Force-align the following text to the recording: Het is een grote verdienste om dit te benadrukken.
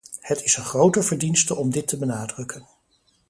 Het 0.19 0.43
is 0.43 0.57
een 0.57 0.63
grote 0.63 1.03
verdienste 1.03 1.55
om 1.55 1.69
dit 1.71 1.87
te 1.87 1.97
benadrukken. 1.97 2.65